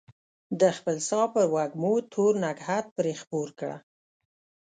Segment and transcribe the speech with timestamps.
[0.59, 3.77] د خپل ساه په وږمو تور نګهت پرې خپور کړه